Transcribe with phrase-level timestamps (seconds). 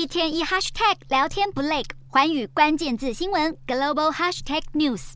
[0.00, 5.12] 一天一 hashtag 聊天不累，寰宇关键字新闻 global hashtag news。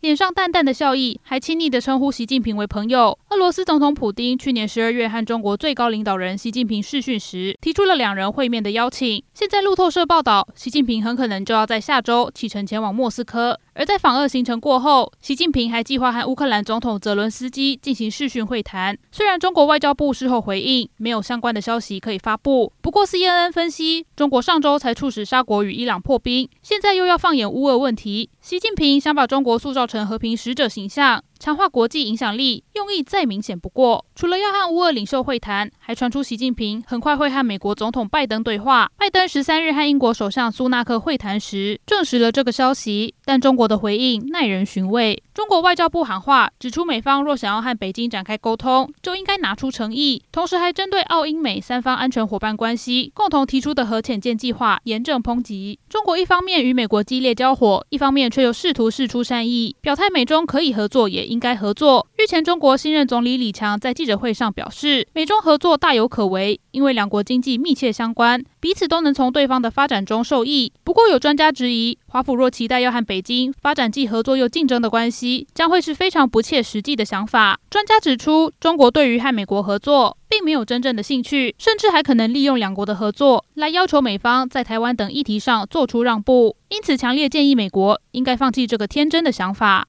[0.00, 3.18] 脸上淡淡的笑意，还亲昵的称呼习近平为朋友。
[3.30, 9.24] 俄罗斯总统普丁去年十二月和中国最高领导人习近平视讯时，提出了两人会面的邀请。
[9.34, 13.58] 现在路透社报道，习近平很可能就要在下周启程前往莫斯科。
[13.72, 18.98] 而在访俄行程过后，习近平还计划和乌克兰总统泽伦斯基进行视讯会谈。
[19.12, 34.04] 虽然中国外交部事后回应没有相关的消息可以发布，不过 CNN 分析，中国上周才促使沙国与伊朗破冰，现在又要放眼乌俄问题，习近平想把中国塑造成和平使者形象，强化国际影响力，用意再明显不过。
[34.14, 38.90] 除了要和乌俄领袖会谈，还传出习近平很快会和美国总统拜登对话。
[38.98, 43.14] 拜登十三日和英国首相苏纳克会谈时，证实了这个消息。
[43.24, 45.22] 但中国的回应耐人寻味。
[45.32, 50.22] 中国外交部喊话，指出美方若想要和北京展开沟通，就应该拿出诚意。
[50.30, 55.78] 同时还针对澳英美三方安全伙伴关系共同提出的核潜舰计划严正抨击。
[55.88, 62.06] 中国一方面与美国激烈交火，一方面却又试图释出善意，表态美中可以合作，也应该合作。
[62.16, 70.72] 日前，中国新任总理李强在记者会上表示，美中合作大有可为，因为两国经济密切相关，彼此都能从对方的发展中受益。
[70.82, 77.60] 不过，有专家质疑，华府若期待要和北京发展既合作又竞争的关系，将会是非常不切实际的想法。
[77.70, 86.56] 专家指出，中国对于和美国合作并没有真正的兴趣，甚至还可能利用两国的合作来要求美方在台湾等议题上做出让步。
[86.68, 89.78] 因此，强烈建议美国应该放弃这个天真的想法。